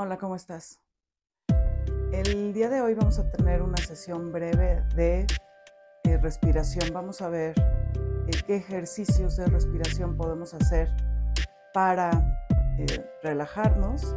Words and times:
Hola, 0.00 0.16
¿cómo 0.16 0.36
estás? 0.36 0.80
El 2.12 2.52
día 2.52 2.68
de 2.68 2.80
hoy 2.80 2.94
vamos 2.94 3.18
a 3.18 3.28
tener 3.32 3.62
una 3.62 3.78
sesión 3.78 4.30
breve 4.30 4.84
de 4.94 5.26
eh, 6.04 6.18
respiración. 6.18 6.92
Vamos 6.94 7.20
a 7.20 7.28
ver 7.28 7.52
eh, 7.58 8.30
qué 8.46 8.58
ejercicios 8.58 9.36
de 9.36 9.46
respiración 9.46 10.16
podemos 10.16 10.54
hacer 10.54 10.88
para 11.74 12.12
eh, 12.78 13.10
relajarnos, 13.24 14.14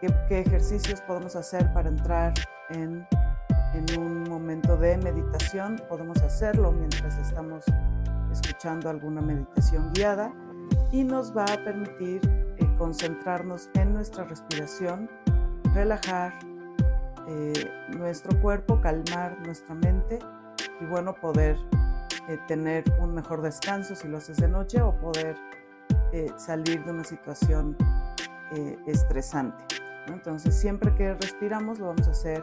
qué, 0.00 0.40
ejercicios 0.40 1.00
podemos 1.02 1.36
hacer 1.36 1.72
para 1.72 1.88
entrar 1.88 2.34
en, 2.70 3.06
en 3.74 4.00
un 4.00 4.24
momento 4.24 4.76
de 4.76 4.98
meditación. 4.98 5.80
Podemos 5.88 6.20
hacerlo 6.20 6.72
mientras 6.72 7.16
estamos 7.16 7.64
escuchando 8.32 8.90
alguna 8.90 9.20
meditación 9.20 9.92
guiada 9.92 10.34
y 10.90 11.04
nos 11.04 11.32
va 11.36 11.44
a 11.44 11.64
permitir 11.64 12.39
concentrarnos 12.80 13.68
en 13.74 13.92
nuestra 13.92 14.24
respiración, 14.24 15.10
relajar 15.74 16.32
eh, 17.28 17.70
nuestro 17.90 18.40
cuerpo, 18.40 18.80
calmar 18.80 19.38
nuestra 19.44 19.74
mente 19.74 20.18
y 20.80 20.86
bueno, 20.86 21.14
poder 21.14 21.58
eh, 22.30 22.38
tener 22.48 22.84
un 22.98 23.12
mejor 23.12 23.42
descanso 23.42 23.94
si 23.94 24.08
lo 24.08 24.16
haces 24.16 24.38
de 24.38 24.48
noche 24.48 24.80
o 24.80 24.98
poder 24.98 25.36
eh, 26.14 26.32
salir 26.38 26.82
de 26.84 26.90
una 26.90 27.04
situación 27.04 27.76
estresante. 28.86 29.62
Entonces, 30.08 30.56
siempre 30.56 30.92
que 30.96 31.14
respiramos 31.14 31.78
lo 31.78 31.88
vamos 31.88 32.08
a 32.08 32.12
hacer 32.12 32.42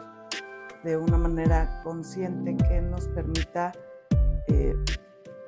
de 0.84 0.96
una 0.96 1.18
manera 1.18 1.82
consciente 1.82 2.56
que 2.56 2.80
nos 2.80 3.08
permita 3.08 3.72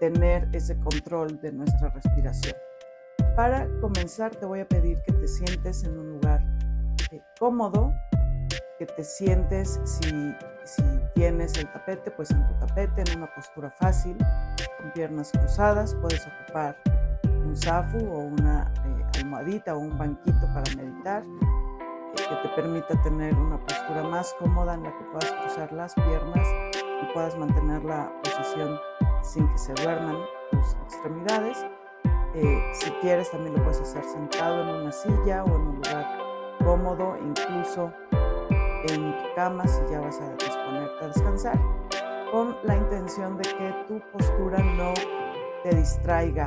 tener 0.01 0.49
ese 0.53 0.79
control 0.81 1.41
de 1.41 1.53
nuestra 1.53 1.89
respiración. 1.91 2.57
Para 3.37 3.69
comenzar 3.81 4.35
te 4.35 4.45
voy 4.45 4.61
a 4.61 4.69
pedir 4.69 5.01
que 5.03 5.13
te 5.13 5.29
sientes 5.29 5.85
en 5.85 5.99
un 5.99 6.13
lugar 6.15 6.43
eh, 7.13 7.21
cómodo, 7.39 7.93
que 8.79 8.87
te 8.87 9.05
sientes 9.05 9.81
si, 9.85 10.35
si 10.65 10.83
tienes 11.15 11.57
el 11.57 11.71
tapete, 11.73 12.11
pues 12.11 12.31
en 12.31 12.47
tu 12.47 12.55
tapete, 12.67 13.05
en 13.07 13.19
una 13.19 13.33
postura 13.35 13.71
fácil, 13.79 14.17
con 14.79 14.93
piernas 14.93 15.31
cruzadas, 15.33 15.95
puedes 16.01 16.27
ocupar 16.27 16.77
un 17.25 17.57
zafu 17.57 17.99
o 17.99 18.19
una 18.19 18.73
eh, 18.85 19.21
almohadita 19.21 19.77
o 19.77 19.79
un 19.79 19.97
banquito 19.97 20.47
para 20.53 20.75
meditar 20.77 21.23
eh, 21.23 22.17
que 22.17 22.49
te 22.49 22.55
permita 22.57 23.01
tener 23.03 23.35
una 23.35 23.65
postura 23.65 24.03
más 24.03 24.35
cómoda 24.39 24.75
en 24.75 24.83
la 24.83 24.91
que 24.91 25.05
puedas 25.05 25.33
cruzar 25.33 25.73
las 25.73 25.95
piernas 25.95 26.49
y 27.03 27.13
puedas 27.15 27.37
mantener 27.39 27.85
la 27.85 28.13
posición 28.25 28.77
sin 29.23 29.49
que 29.49 29.59
se 29.59 29.73
duerman 29.75 30.17
tus 30.51 30.75
extremidades 30.85 31.65
eh, 32.35 32.71
si 32.73 32.91
quieres, 33.01 33.31
también 33.31 33.55
lo 33.55 33.63
puedes 33.63 33.81
hacer 33.81 34.05
sentado 34.05 34.63
en 34.63 34.69
una 34.83 34.93
silla 34.93 35.45
o 35.45 35.49
en 35.49 35.63
un 35.63 35.77
lugar 35.77 36.19
cómodo, 36.65 37.17
incluso 37.21 37.93
en 38.89 39.17
tu 39.19 39.35
cama 39.35 39.67
si 39.67 39.81
ya 39.91 40.01
vas 40.01 40.21
a 40.21 40.33
disponerte 40.35 41.05
a 41.05 41.09
descansar, 41.09 41.61
con 42.31 42.57
la 42.65 42.77
intención 42.77 43.37
de 43.37 43.43
que 43.43 43.75
tu 43.89 44.01
postura 44.13 44.59
no 44.59 44.95
te 45.65 45.75
distraiga 45.75 46.47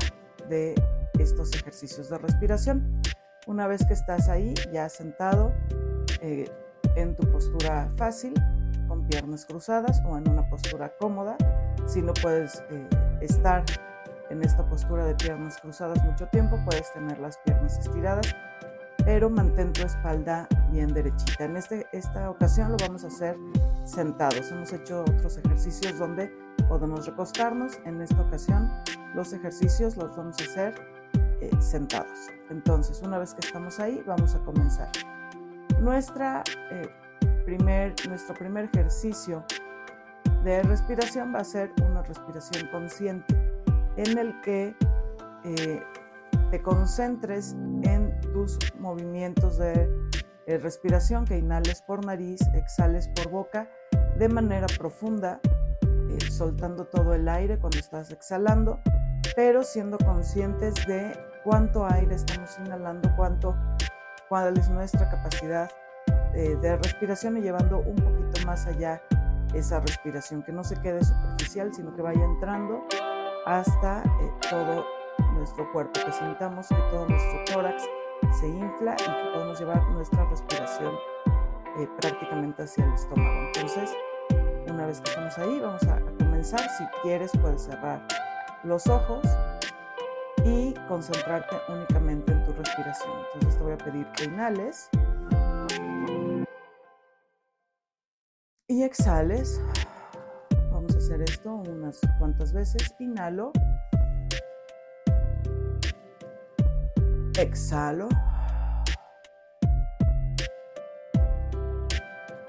de 0.50 0.76
estos 1.20 1.54
ejercicios 1.54 2.10
de 2.10 2.18
respiración. 2.18 3.02
Una 3.46 3.68
vez 3.68 3.86
que 3.86 3.94
estás 3.94 4.30
ahí, 4.30 4.54
ya 4.72 4.88
sentado 4.88 5.54
eh, 6.22 6.50
en 6.96 7.16
tu 7.16 7.30
postura 7.30 7.92
fácil, 7.98 8.34
con 8.88 9.06
piernas 9.08 9.46
cruzadas 9.46 10.02
o 10.06 10.18
en 10.18 10.30
una 10.30 10.48
postura 10.50 10.94
cómoda, 11.00 11.38
si 11.86 12.02
no 12.02 12.14
puedes 12.14 12.64
eh, 12.72 12.88
estar 13.22 13.64
en 14.34 14.44
esta 14.44 14.66
postura 14.66 15.06
de 15.06 15.14
piernas 15.14 15.60
cruzadas 15.62 16.04
mucho 16.04 16.28
tiempo, 16.28 16.60
puedes 16.66 16.92
tener 16.94 17.20
las 17.20 17.38
piernas 17.46 17.78
estiradas, 17.78 18.36
pero 19.06 19.30
mantén 19.30 19.72
tu 19.74 19.84
espalda 19.84 20.48
bien 20.72 20.92
derechita. 20.92 21.46
En 21.46 21.56
este, 21.56 21.86
esta 21.94 22.32
ocasión 22.32 22.72
lo 22.72 22.78
vamos 22.78 23.04
a 23.04 23.08
hacer 23.08 23.38
sentados. 23.86 24.52
Hemos 24.52 24.74
hecho 24.74 25.02
otros 25.02 25.38
ejercicios 25.38 26.00
donde 26.00 26.32
podemos 26.68 27.06
recostarnos. 27.06 27.74
En 27.86 28.02
esta 28.02 28.22
ocasión 28.22 28.72
los 29.14 29.34
ejercicios 29.34 29.96
los 29.98 30.16
vamos 30.18 30.36
a 30.42 30.44
hacer 30.46 30.74
eh, 31.42 31.52
sentados. 31.60 32.30
Entonces, 32.50 33.04
una 33.04 33.20
vez 33.20 33.36
que 33.36 33.46
estamos 33.46 33.80
ahí, 33.80 34.02
vamos 34.08 34.34
a 34.34 34.40
comenzar. 34.40 34.90
Nuestra, 35.80 36.44
eh, 36.72 36.90
primer, 37.46 37.94
nuestro 38.08 38.34
primer 38.34 38.66
ejercicio 38.66 39.44
de 40.44 40.64
respiración 40.64 41.34
va 41.36 41.40
a 41.40 41.44
ser 41.44 41.72
una 41.84 42.02
respiración 42.02 42.68
consciente 42.72 43.53
en 43.98 44.18
el 44.18 44.40
que 44.42 44.76
eh, 45.44 45.84
te 46.52 46.62
concentres 46.62 47.56
en 47.84 48.20
tus 48.34 48.58
movimientos 48.80 49.58
de 49.58 49.90
eh, 50.46 50.58
respiración, 50.58 51.26
que 51.26 51.38
inhales 51.38 51.82
por 51.82 52.06
nariz, 52.06 52.42
exhales 52.54 53.08
por 53.10 53.30
boca 53.30 53.70
de 54.18 54.30
manera 54.30 54.68
profunda, 54.78 55.40
eh, 55.84 56.32
soltando 56.32 56.86
todo 56.86 57.14
el 57.14 57.28
aire 57.28 57.58
cuando 57.58 57.80
estás 57.80 58.12
exhalando, 58.12 58.80
pero 59.36 59.64
siendo 59.64 59.98
conscientes 59.98 60.74
de 60.88 61.12
cuánto 61.44 61.86
aire 61.86 62.16
estamos 62.16 62.58
inhalando, 62.66 63.12
cuánto, 63.16 63.56
cuál 64.30 64.58
es 64.58 64.70
nuestra 64.70 65.10
capacidad 65.10 65.70
de 66.34 66.78
respiración 66.78 67.38
y 67.38 67.42
llevando 67.42 67.78
un 67.78 67.96
poquito 67.96 68.48
más 68.48 68.66
allá 68.66 69.00
esa 69.54 69.80
respiración, 69.82 70.42
que 70.42 70.52
no 70.52 70.64
se 70.64 70.76
quede 70.82 71.04
superficial, 71.04 71.72
sino 71.72 71.96
que 71.96 72.02
vaya 72.02 72.24
entrando 72.24 72.88
hasta 73.46 74.04
eh, 74.22 74.32
todo 74.50 74.86
nuestro 75.34 75.72
cuerpo, 75.72 76.00
que 76.06 76.12
sintamos 76.12 76.68
que 76.68 76.76
todo 76.92 77.08
nuestro 77.08 77.44
tórax 77.46 77.84
se 78.40 78.48
infla 78.48 78.96
y 79.00 79.04
que 79.04 79.32
podemos 79.34 79.60
llevar 79.60 79.84
nuestra 79.90 80.26
respiración 80.26 80.94
eh, 81.78 81.88
prácticamente 82.00 82.64
hacia 82.64 82.86
el 82.86 82.94
estómago. 82.94 83.48
Entonces, 83.48 83.96
una 84.68 84.88
vez 84.88 85.02
que 85.02 85.10
estamos 85.10 85.38
ahí, 85.38 85.60
vamos 85.60 85.84
a, 85.84 86.00
comenzar. 86.18 86.62
Si 86.78 86.86
quieres, 87.02 87.32
puedes 87.42 87.64
cerrar 87.64 88.08
los 88.64 88.88
ojos 88.88 89.24
y 90.46 90.74
concentrarte 90.88 91.56
únicamente 91.70 92.32
en 92.32 92.44
tu 92.46 92.54
respiración. 92.54 93.12
Entonces, 93.34 93.58
te 93.58 93.64
voy 93.64 93.74
a 93.74 93.78
pedir 93.78 94.06
que 94.12 94.26
inhales 94.26 94.90
y 98.68 98.84
exhales 98.84 99.62
hacer 101.04 101.22
esto 101.24 101.56
unas 101.56 102.00
cuantas 102.18 102.54
veces. 102.54 102.96
Inhalo. 102.98 103.52
Exhalo. 107.38 108.08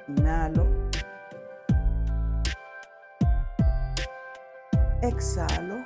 Inhalo. 0.07 0.67
Exhalo. 5.03 5.85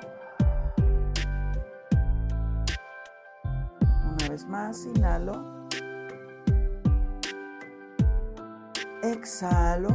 Una 4.05 4.29
vez 4.29 4.45
más, 4.45 4.85
inhalo. 4.85 5.67
Exhalo. 9.01 9.89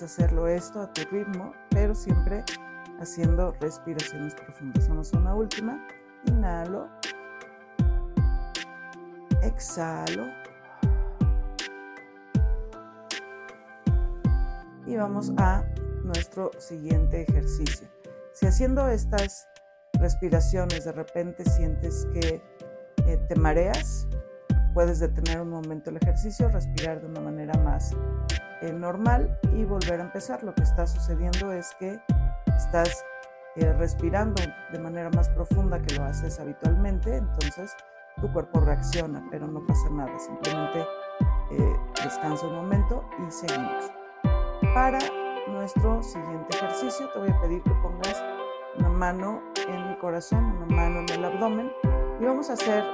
Hacerlo 0.00 0.48
esto 0.48 0.80
a 0.80 0.90
tu 0.90 1.02
ritmo, 1.10 1.52
pero 1.68 1.94
siempre 1.94 2.42
haciendo 2.98 3.52
respiraciones 3.60 4.34
profundas. 4.34 4.88
Vamos 4.88 5.12
a 5.12 5.18
una 5.18 5.34
última. 5.34 5.86
Inhalo. 6.24 6.88
Exhalo. 9.42 10.24
Y 14.86 14.96
vamos 14.96 15.30
a 15.36 15.62
nuestro 16.04 16.50
siguiente 16.58 17.26
ejercicio. 17.28 17.86
Si 18.32 18.46
haciendo 18.46 18.88
estas 18.88 19.46
respiraciones 20.00 20.86
de 20.86 20.92
repente 20.92 21.44
sientes 21.44 22.08
que 22.14 22.42
eh, 23.06 23.16
te 23.28 23.36
mareas, 23.36 24.08
puedes 24.72 25.00
detener 25.00 25.42
un 25.42 25.50
momento 25.50 25.90
el 25.90 25.96
ejercicio, 25.96 26.48
respirar 26.48 27.02
de 27.02 27.08
una 27.08 27.20
manera 27.20 27.52
más 27.58 27.94
eh, 28.62 28.72
normal 28.72 29.38
y 29.52 29.64
volver 29.64 30.00
a 30.00 30.04
empezar. 30.04 30.42
Lo 30.44 30.54
que 30.54 30.62
está 30.62 30.86
sucediendo 30.86 31.52
es 31.52 31.74
que 31.80 32.00
estás 32.56 33.04
eh, 33.56 33.72
respirando 33.72 34.40
de 34.70 34.78
manera 34.78 35.10
más 35.10 35.28
profunda 35.30 35.82
que 35.82 35.94
lo 35.96 36.04
haces 36.04 36.38
habitualmente, 36.38 37.16
entonces 37.16 37.74
tu 38.20 38.32
cuerpo 38.32 38.60
reacciona, 38.60 39.26
pero 39.32 39.48
no 39.48 39.66
pasa 39.66 39.90
nada, 39.90 40.16
simplemente 40.18 40.86
eh, 41.50 41.76
descansa 42.04 42.46
un 42.46 42.54
momento 42.54 43.04
y 43.18 43.30
seguimos. 43.32 43.90
Para 44.74 45.00
nuestro 45.48 46.00
siguiente 46.02 46.56
ejercicio 46.56 47.10
te 47.10 47.18
voy 47.18 47.30
a 47.30 47.40
pedir 47.40 47.62
que 47.64 47.70
pongas 47.82 48.22
una 48.78 48.90
mano 48.90 49.42
en 49.68 49.74
el 49.74 49.98
corazón, 49.98 50.44
una 50.44 50.66
mano 50.66 51.00
en 51.00 51.10
el 51.10 51.24
abdomen 51.24 51.72
y 52.20 52.24
vamos 52.24 52.48
a 52.48 52.52
hacer 52.52 52.84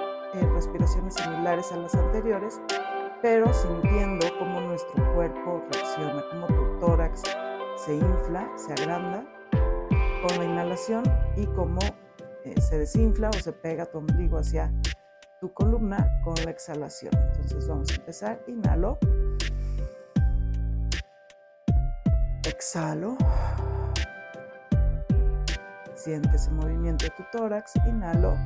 respiraciones 0.54 1.14
similares 1.14 1.72
a 1.72 1.76
las 1.76 1.94
anteriores, 1.94 2.60
pero 3.20 3.52
sintiendo 3.52 4.26
cuerpo 5.28 5.62
reacciona, 5.72 6.24
cómo 6.30 6.46
tu 6.46 6.80
tórax 6.80 7.22
se 7.76 7.94
infla, 7.94 8.50
se 8.56 8.72
agranda 8.72 9.24
con 9.50 10.38
la 10.38 10.44
inhalación 10.44 11.02
y 11.36 11.46
cómo 11.46 11.80
eh, 12.44 12.60
se 12.60 12.78
desinfla 12.78 13.30
o 13.30 13.32
se 13.34 13.52
pega 13.52 13.86
tu 13.86 13.98
ombligo 13.98 14.38
hacia 14.38 14.72
tu 15.40 15.52
columna 15.52 16.08
con 16.24 16.34
la 16.44 16.50
exhalación. 16.50 17.12
Entonces 17.14 17.68
vamos 17.68 17.90
a 17.90 17.94
empezar. 17.94 18.42
Inhalo. 18.46 18.98
Exhalo. 22.44 23.16
Siente 25.94 26.36
ese 26.36 26.50
movimiento 26.50 27.04
de 27.04 27.10
tu 27.10 27.24
tórax. 27.30 27.74
Inhalo. 27.86 28.36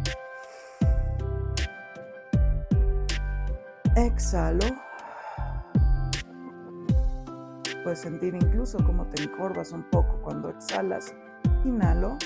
Exhalo. 3.96 4.91
Puedes 7.82 7.99
sentir 7.99 8.34
incluso 8.37 8.79
cómo 8.84 9.06
te 9.06 9.25
encorvas 9.25 9.73
un 9.73 9.82
poco 9.90 10.20
cuando 10.23 10.50
exhalas. 10.50 11.12
Inhalo. 11.64 12.17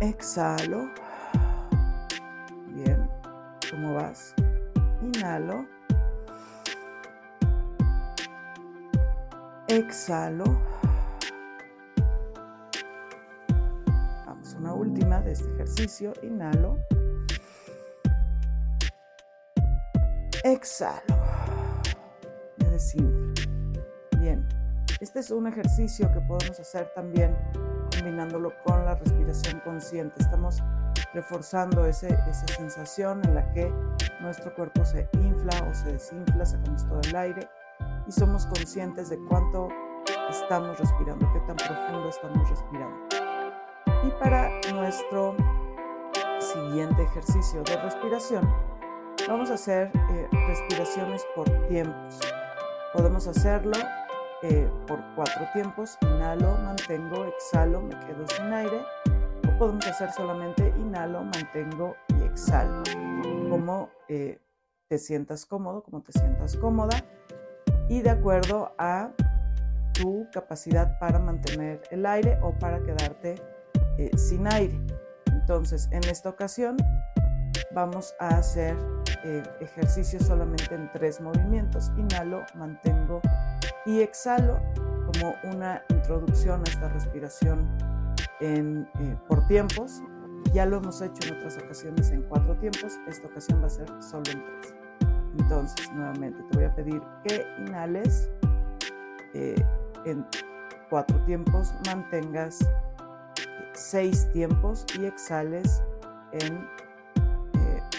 Exhalo. 0.00 0.90
Bien. 2.68 3.08
¿Cómo 3.70 3.94
vas? 3.94 4.34
Inhalo. 5.00 5.66
Exhalo. 9.68 10.44
Vamos, 14.26 14.54
una 14.58 14.74
última 14.74 15.22
de 15.22 15.32
este 15.32 15.50
ejercicio. 15.54 16.12
Inhalo. 16.22 16.76
Exhalo. 20.44 21.13
Me 22.74 22.80
desinflo. 22.80 23.34
Bien. 24.18 24.48
Este 25.00 25.20
es 25.20 25.30
un 25.30 25.46
ejercicio 25.46 26.10
que 26.10 26.20
podemos 26.22 26.58
hacer 26.58 26.90
también 26.96 27.36
combinándolo 27.96 28.52
con 28.64 28.84
la 28.84 28.96
respiración 28.96 29.60
consciente. 29.60 30.20
Estamos 30.20 30.60
reforzando 31.12 31.86
esa 31.86 32.08
sensación 32.48 33.20
en 33.26 33.36
la 33.36 33.48
que 33.52 33.72
nuestro 34.20 34.52
cuerpo 34.56 34.84
se 34.84 35.08
infla 35.12 35.52
o 35.70 35.72
se 35.72 35.92
desinfla, 35.92 36.44
sacamos 36.44 36.84
todo 36.88 37.00
el 37.00 37.14
aire 37.14 37.48
y 38.08 38.10
somos 38.10 38.44
conscientes 38.46 39.08
de 39.08 39.18
cuánto 39.28 39.68
estamos 40.28 40.76
respirando, 40.76 41.32
qué 41.32 41.38
tan 41.46 41.56
profundo 41.56 42.08
estamos 42.08 42.50
respirando. 42.50 43.06
Y 44.04 44.10
para 44.20 44.50
nuestro 44.72 45.36
siguiente 46.40 47.04
ejercicio 47.04 47.62
de 47.62 47.76
respiración, 47.76 48.52
vamos 49.28 49.52
a 49.52 49.54
hacer 49.54 49.92
eh, 50.10 50.28
respiraciones 50.48 51.24
por 51.36 51.48
tiempos. 51.68 52.18
Podemos 52.94 53.26
hacerlo 53.26 53.76
eh, 54.44 54.70
por 54.86 55.00
cuatro 55.16 55.48
tiempos, 55.52 55.98
inhalo, 56.02 56.56
mantengo, 56.58 57.24
exhalo, 57.24 57.80
me 57.80 57.98
quedo 58.06 58.24
sin 58.28 58.52
aire, 58.52 58.82
o 59.48 59.58
podemos 59.58 59.84
hacer 59.84 60.12
solamente 60.12 60.72
inhalo, 60.78 61.24
mantengo 61.24 61.96
y 62.16 62.22
exhalo, 62.22 62.84
como 63.50 63.90
eh, 64.08 64.38
te 64.86 64.98
sientas 64.98 65.44
cómodo, 65.44 65.82
como 65.82 66.02
te 66.02 66.12
sientas 66.12 66.56
cómoda, 66.56 67.04
y 67.88 68.00
de 68.00 68.10
acuerdo 68.10 68.72
a 68.78 69.10
tu 69.92 70.28
capacidad 70.32 70.96
para 71.00 71.18
mantener 71.18 71.82
el 71.90 72.06
aire 72.06 72.38
o 72.42 72.56
para 72.58 72.80
quedarte 72.80 73.34
eh, 73.98 74.16
sin 74.16 74.46
aire. 74.46 74.78
Entonces, 75.26 75.88
en 75.90 76.04
esta 76.04 76.28
ocasión 76.28 76.76
vamos 77.72 78.14
a 78.20 78.28
hacer 78.28 78.76
ejercicios 79.60 80.26
solamente 80.26 80.74
en 80.74 80.90
tres 80.92 81.20
movimientos. 81.20 81.90
Inhalo, 81.96 82.44
mantengo, 82.54 83.20
y 83.86 84.00
exhalo 84.00 84.60
como 85.06 85.34
una 85.44 85.82
introducción 85.88 86.60
a 86.60 86.64
esta 86.64 86.88
respiración 86.88 87.68
en, 88.40 88.88
eh, 89.00 89.16
por 89.28 89.46
tiempos. 89.46 90.02
Ya 90.52 90.66
lo 90.66 90.76
hemos 90.76 91.00
hecho 91.00 91.28
en 91.28 91.36
otras 91.36 91.58
ocasiones 91.58 92.10
en 92.10 92.22
cuatro 92.22 92.56
tiempos, 92.58 92.98
esta 93.08 93.26
ocasión 93.26 93.62
va 93.62 93.66
a 93.66 93.70
ser 93.70 93.88
solo 94.00 94.24
en 94.30 94.44
tres. 94.60 94.74
Entonces, 95.38 95.92
nuevamente 95.92 96.42
te 96.50 96.58
voy 96.58 96.66
a 96.66 96.74
pedir 96.74 97.02
que 97.24 97.44
inhales 97.58 98.30
eh, 99.34 99.56
en 100.04 100.24
cuatro 100.90 101.18
tiempos, 101.24 101.74
mantengas 101.86 102.58
seis 103.72 104.30
tiempos 104.32 104.86
y 104.98 105.06
exhales 105.06 105.82
en 106.32 106.68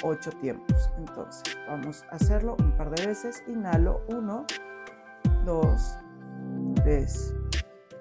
eh, 0.06 0.10
ocho 0.10 0.32
tiempos. 0.42 0.90
Entonces, 0.98 1.58
vamos 1.68 2.04
a 2.12 2.16
hacerlo 2.16 2.56
un 2.60 2.72
par 2.78 2.90
de 2.92 3.08
veces. 3.08 3.44
Inhalo, 3.48 4.02
uno. 4.08 4.46
2, 5.46 6.00
3, 6.84 7.36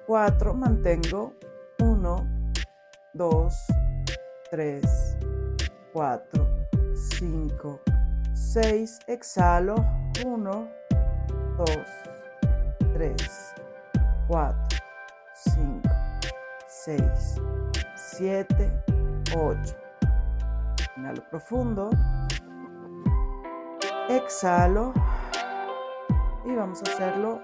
4, 0.06 0.54
mantengo 0.54 1.34
1, 1.78 2.26
2, 3.12 3.54
3, 4.50 5.18
4, 5.92 6.46
5, 6.94 7.80
6, 8.32 8.98
exhalo 9.08 9.76
1, 10.24 10.68
2, 11.58 11.66
3, 12.94 13.54
4, 14.26 14.56
5, 15.34 15.88
6, 16.66 17.42
7, 17.94 18.84
8. 19.36 19.83
Inhalo 20.96 21.22
profundo. 21.30 21.90
Exhalo. 24.08 24.92
Y 26.44 26.54
vamos 26.54 26.82
a 26.82 26.92
hacerlo 26.92 27.40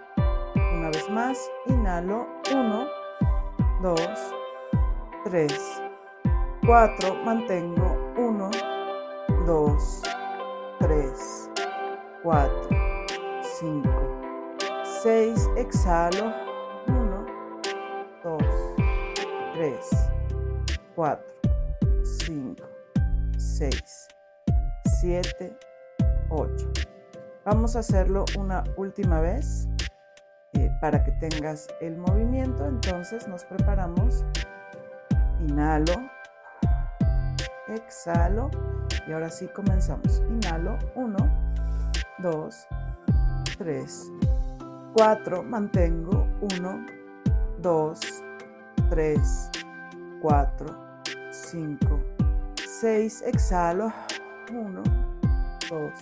una 0.75 0.89
vez 0.89 1.09
más. 1.11 1.51
Inhalo, 1.67 2.27
1, 2.53 2.87
2, 3.83 4.01
3, 5.25 5.83
4, 6.67 7.15
mantengo, 7.25 8.13
1, 8.17 8.51
2, 9.47 10.03
3, 10.79 11.51
4, 12.23 12.69
5, 13.43 13.91
6, 15.03 15.51
exhalo, 15.57 16.33
1, 16.87 17.27
2, 18.23 18.39
3, 19.55 20.11
4, 20.95 21.25
5, 21.25 21.30
6, 23.61 24.09
7, 25.03 25.55
8. 26.31 26.73
Vamos 27.45 27.77
a 27.77 27.81
hacerlo 27.81 28.25
una 28.39 28.65
última 28.79 29.21
vez 29.21 29.69
eh, 30.55 30.71
para 30.81 31.05
que 31.05 31.13
tengas 31.13 31.69
el 31.83 31.99
movimiento. 31.99 32.65
Entonces 32.65 33.29
nos 33.29 33.45
preparamos. 33.45 34.25
Inhalo. 35.41 35.93
Exhalo. 37.69 38.51
Y 39.07 39.13
ahora 39.13 39.29
sí 39.29 39.47
comenzamos. 39.49 40.23
Inhalo. 40.31 40.79
1, 40.95 41.17
2, 42.21 42.67
3, 43.59 44.13
4. 44.95 45.43
Mantengo. 45.43 46.27
1, 46.59 46.87
2, 47.61 48.01
3, 48.89 49.51
4, 50.23 51.03
5, 51.31 52.10
6. 52.81 53.23
Exhalo. 53.27 53.93
1, 54.51 54.83
2, 55.69 55.93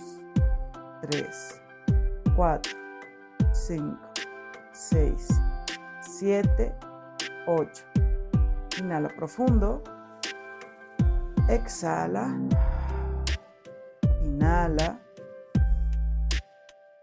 3, 1.11 1.61
4, 2.37 2.71
5, 3.51 3.97
6, 4.71 5.27
7, 6.01 6.75
8. 7.47 7.83
Inhala 8.79 9.09
profundo. 9.09 9.83
Exhala. 11.49 12.33
Inhala. 14.23 15.01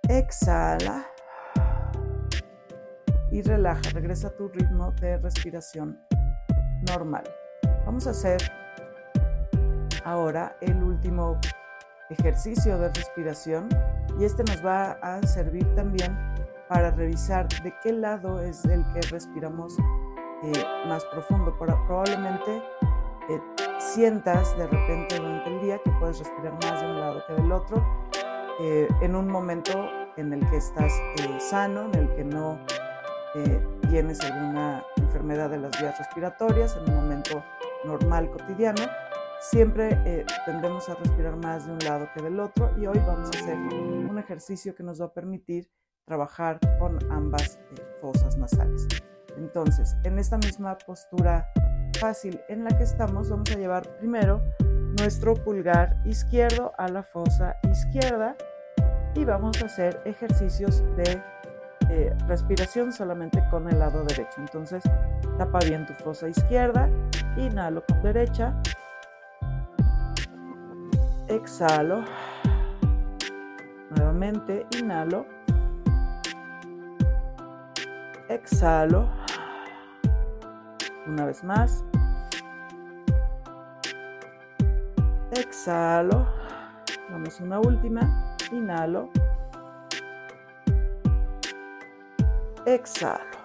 Exhala. 0.08 1.04
Y 3.30 3.42
relaja. 3.42 3.90
Regresa 3.92 4.28
a 4.28 4.36
tu 4.36 4.48
ritmo 4.48 4.90
de 4.92 5.18
respiración 5.18 6.00
normal. 6.88 7.24
Vamos 7.84 8.06
a 8.06 8.10
hacer 8.10 8.40
ahora 10.06 10.56
el 10.60 10.80
último 10.82 11.38
ejercicio 12.10 12.78
de 12.78 12.88
respiración 12.90 13.68
y 14.18 14.24
este 14.24 14.44
nos 14.44 14.64
va 14.64 14.92
a 15.02 15.20
servir 15.26 15.66
también 15.74 16.16
para 16.68 16.92
revisar 16.92 17.48
de 17.62 17.74
qué 17.82 17.92
lado 17.92 18.40
es 18.40 18.64
el 18.66 18.84
que 18.92 19.00
respiramos 19.10 19.76
eh, 20.44 20.64
más 20.86 21.04
profundo. 21.06 21.56
Probablemente 21.58 22.62
eh, 23.28 23.40
sientas 23.78 24.56
de 24.56 24.68
repente 24.68 25.16
durante 25.16 25.50
el 25.50 25.60
día 25.60 25.78
que 25.84 25.90
puedes 25.98 26.20
respirar 26.20 26.52
más 26.52 26.80
de 26.80 26.86
un 26.86 27.00
lado 27.00 27.22
que 27.26 27.32
del 27.34 27.52
otro, 27.52 27.84
eh, 28.60 28.88
en 29.00 29.16
un 29.16 29.28
momento 29.28 29.88
en 30.16 30.32
el 30.32 30.48
que 30.48 30.58
estás 30.58 30.92
sano, 31.40 31.90
en 31.92 31.94
el 31.94 32.14
que 32.14 32.24
no 32.24 32.58
tienes 33.90 34.18
alguna 34.22 34.82
enfermedad 34.96 35.50
de 35.50 35.58
las 35.58 35.78
vías 35.78 35.98
respiratorias, 35.98 36.74
en 36.76 36.90
un 36.90 36.96
momento 37.02 37.44
normal, 37.84 38.30
cotidiano 38.30 38.82
Siempre 39.40 39.90
eh, 40.04 40.26
tendemos 40.44 40.88
a 40.88 40.94
respirar 40.94 41.36
más 41.36 41.66
de 41.66 41.72
un 41.72 41.78
lado 41.80 42.08
que 42.14 42.22
del 42.22 42.40
otro 42.40 42.70
y 42.78 42.86
hoy 42.86 42.98
vamos 43.06 43.30
a 43.34 43.38
hacer 43.38 43.56
un 43.56 44.18
ejercicio 44.18 44.74
que 44.74 44.82
nos 44.82 45.00
va 45.00 45.06
a 45.06 45.12
permitir 45.12 45.70
trabajar 46.04 46.58
con 46.78 46.98
ambas 47.12 47.56
eh, 47.56 47.82
fosas 48.00 48.36
nasales. 48.36 48.86
Entonces, 49.36 49.94
en 50.04 50.18
esta 50.18 50.38
misma 50.38 50.78
postura 50.78 51.46
fácil 52.00 52.40
en 52.48 52.64
la 52.64 52.76
que 52.76 52.84
estamos, 52.84 53.30
vamos 53.30 53.50
a 53.50 53.56
llevar 53.56 53.96
primero 53.98 54.42
nuestro 54.98 55.34
pulgar 55.34 55.96
izquierdo 56.04 56.72
a 56.78 56.88
la 56.88 57.02
fosa 57.02 57.56
izquierda 57.70 58.36
y 59.14 59.24
vamos 59.24 59.62
a 59.62 59.66
hacer 59.66 60.00
ejercicios 60.04 60.82
de 60.96 61.22
eh, 61.90 62.14
respiración 62.26 62.92
solamente 62.92 63.42
con 63.50 63.68
el 63.68 63.78
lado 63.78 64.02
derecho. 64.04 64.38
Entonces, 64.38 64.82
tapa 65.38 65.58
bien 65.60 65.86
tu 65.86 65.92
fosa 65.92 66.28
izquierda, 66.28 66.88
inhalo 67.36 67.84
con 67.86 68.02
derecha, 68.02 68.54
exhalo, 71.46 72.02
nuevamente 73.90 74.66
inhalo, 74.76 75.24
exhalo, 78.28 79.08
una 81.06 81.24
vez 81.24 81.44
más, 81.44 81.84
exhalo, 85.30 86.26
vamos 87.10 87.38
una 87.38 87.60
última, 87.60 88.36
inhalo, 88.50 89.08
exhalo. 92.66 93.36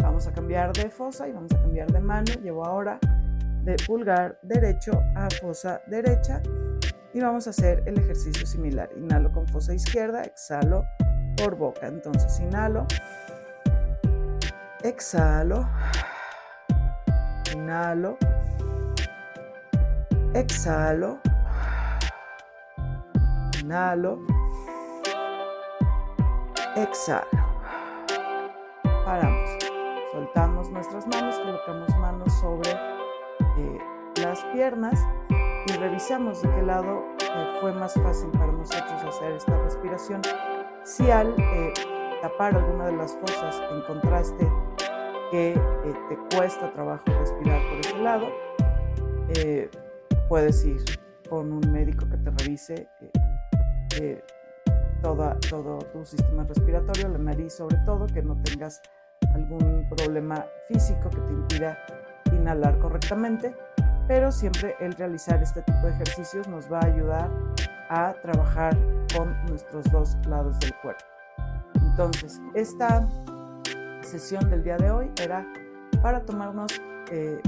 Vamos 0.00 0.28
a 0.28 0.32
cambiar 0.32 0.72
de 0.72 0.88
fosa 0.88 1.26
y 1.26 1.32
vamos 1.32 1.52
a 1.52 1.60
cambiar 1.60 1.90
de 1.90 2.00
mano. 2.00 2.32
Llevo 2.40 2.64
ahora 2.64 3.00
de 3.62 3.76
pulgar 3.86 4.38
derecho 4.42 4.92
a 5.14 5.28
fosa 5.40 5.80
derecha 5.86 6.42
y 7.14 7.20
vamos 7.20 7.46
a 7.46 7.50
hacer 7.50 7.82
el 7.86 7.98
ejercicio 7.98 8.46
similar. 8.46 8.90
Inhalo 8.96 9.30
con 9.32 9.46
fosa 9.46 9.74
izquierda, 9.74 10.22
exhalo 10.24 10.84
por 11.36 11.56
boca. 11.56 11.86
Entonces 11.86 12.40
inhalo, 12.40 12.86
exhalo, 14.82 15.68
inhalo, 17.54 18.16
exhalo, 20.34 21.20
inhalo, 23.62 24.18
exhalo. 26.76 27.28
Paramos. 29.04 29.50
Soltamos 30.12 30.70
nuestras 30.70 31.06
manos, 31.06 31.38
colocamos 31.38 31.88
manos 31.96 32.32
sobre 32.40 32.91
las 34.32 34.44
piernas 34.44 34.98
y 35.66 35.72
revisamos 35.72 36.40
de 36.40 36.48
qué 36.54 36.62
lado 36.62 37.04
eh, 37.20 37.58
fue 37.60 37.70
más 37.74 37.92
fácil 37.92 38.30
para 38.30 38.50
nosotros 38.50 39.04
hacer 39.06 39.32
esta 39.32 39.62
respiración. 39.62 40.22
Si 40.84 41.10
al 41.10 41.34
eh, 41.38 41.74
tapar 42.22 42.56
alguna 42.56 42.86
de 42.86 42.96
las 42.96 43.14
fosas 43.18 43.60
encontraste 43.70 44.50
que 45.30 45.60
te 46.08 46.36
cuesta 46.36 46.72
trabajo 46.72 47.04
respirar 47.06 47.60
por 47.68 47.80
ese 47.80 47.98
lado, 47.98 48.28
puedes 50.30 50.64
ir 50.64 50.80
con 51.28 51.52
un 51.52 51.70
médico 51.70 52.06
que 52.08 52.16
te 52.16 52.30
revise 52.30 52.88
todo 55.02 55.78
tu 55.92 56.06
sistema 56.06 56.44
respiratorio, 56.44 57.08
la 57.08 57.18
nariz 57.18 57.52
sobre 57.52 57.76
todo, 57.84 58.06
que 58.06 58.22
no 58.22 58.40
tengas 58.42 58.80
algún 59.34 59.86
problema 59.94 60.46
físico 60.68 61.10
que 61.10 61.20
te 61.20 61.32
impida 61.32 61.78
inhalar 62.32 62.78
correctamente, 62.78 63.54
pero 64.08 64.30
siempre 64.32 64.76
el 64.80 64.92
realizar 64.94 65.42
este 65.42 65.62
tipo 65.62 65.86
de 65.86 65.92
ejercicios 65.92 66.48
nos 66.48 66.70
va 66.70 66.80
a 66.80 66.86
ayudar 66.86 67.30
a 67.88 68.14
trabajar 68.22 68.76
con 69.16 69.34
nuestros 69.46 69.84
dos 69.90 70.16
lados 70.26 70.58
del 70.60 70.74
cuerpo. 70.82 71.04
Entonces, 71.74 72.40
esta 72.54 73.06
sesión 74.02 74.48
del 74.50 74.62
día 74.62 74.76
de 74.76 74.90
hoy 74.90 75.10
era 75.20 75.46
para 76.02 76.20
tomarnos 76.20 76.72
eh, 77.10 77.40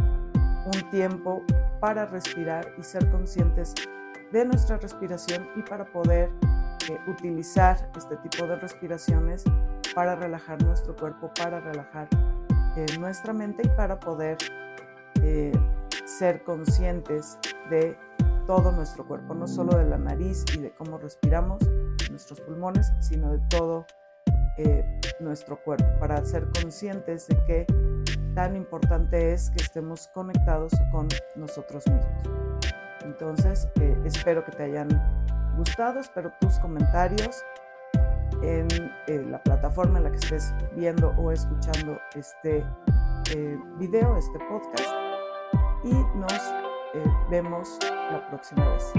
un 0.67 0.91
tiempo 0.91 1.43
para 1.81 2.07
respirar 2.07 2.67
y 2.79 2.83
ser 2.83 3.09
conscientes 3.11 3.75
de 4.33 4.45
nuestra 4.45 4.77
respiración 4.79 5.49
y 5.57 5.63
para 5.63 5.85
poder 5.85 6.31
utilizar 7.07 7.89
este 7.97 8.17
tipo 8.19 8.47
de 8.47 8.57
respiraciones 8.57 9.45
para 9.95 10.17
relajar 10.17 10.63
nuestro 10.63 10.95
cuerpo, 10.95 11.31
para 11.35 11.61
relajar 11.61 12.09
eh, 12.77 12.87
nuestra 12.99 13.33
mente 13.33 13.63
y 13.65 13.69
para 13.71 13.99
poder 13.99 14.37
eh, 15.23 15.53
ser 16.05 16.43
conscientes 16.45 17.39
de 17.71 17.97
todo 18.47 18.73
nuestro 18.73 19.07
cuerpo, 19.07 19.35
no 19.35 19.47
solo 19.47 19.77
de 19.77 19.85
la 19.85 19.99
nariz 19.99 20.45
y 20.55 20.61
de 20.61 20.71
cómo 20.75 20.99
respiramos, 20.99 21.63
nuestros 22.11 22.41
pulmones, 22.41 22.93
sino 23.01 23.33
de 23.33 23.39
todo 23.49 23.87
eh, 24.59 25.01
nuestro 25.21 25.57
cuerpo, 25.63 25.87
para 25.99 26.25
ser 26.25 26.47
conscientes 26.61 27.27
de 27.29 27.37
qué 27.47 27.67
tan 28.35 28.57
importante 28.57 29.33
es 29.33 29.51
que 29.51 29.63
estemos 29.63 30.09
conectados 30.09 30.73
con 30.93 31.09
nosotros 31.37 31.85
mismos. 31.87 32.75
Entonces, 33.05 33.69
espero 34.05 34.45
que 34.45 34.53
te 34.53 34.65
hayan 34.65 34.89
gustado, 35.57 36.01
espero 36.01 36.33
tus 36.41 36.59
comentarios 36.59 37.45
en 38.43 38.67
eh, 39.07 39.25
la 39.31 39.43
plataforma 39.43 39.99
en 39.99 40.05
la 40.05 40.11
que 40.11 40.19
estés 40.19 40.53
viendo 40.75 41.15
o 41.19 41.31
escuchando 41.31 41.99
este 42.15 42.65
eh, 43.35 43.59
video, 43.79 44.17
este 44.17 44.39
podcast. 44.51 45.04
Y 45.85 45.93
nos 46.17 46.33
eh, 46.95 47.05
vemos 47.29 47.79
la 48.11 48.26
próxima 48.31 48.67
vez. 48.71 48.93